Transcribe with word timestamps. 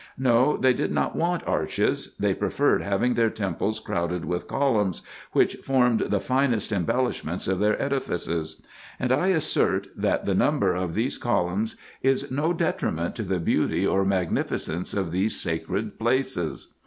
No, 0.17 0.57
they 0.57 0.73
did 0.73 0.91
not 0.91 1.15
want 1.15 1.45
arches 1.45 2.15
they 2.19 2.33
preferred 2.33 2.81
having 2.81 3.13
their 3.13 3.29
temples 3.29 3.79
crowded 3.79 4.25
with 4.25 4.47
columns, 4.47 5.03
which 5.33 5.57
formed 5.57 6.05
the 6.09 6.19
finest 6.19 6.71
embellishments 6.71 7.47
of 7.47 7.59
their 7.59 7.79
edifices; 7.79 8.63
and 8.99 9.11
I 9.11 9.27
assert, 9.27 9.89
that 9.95 10.25
the 10.25 10.33
number 10.33 10.73
of 10.73 10.95
these 10.95 11.19
columns 11.19 11.75
is 12.01 12.31
no 12.31 12.51
detriment 12.51 13.15
to 13.17 13.21
the 13.23 13.39
beauty 13.39 13.85
or 13.85 14.03
magnificence 14.03 14.91
of 14.95 15.11
these 15.11 15.39
sacred 15.39 15.99
places. 15.99 16.69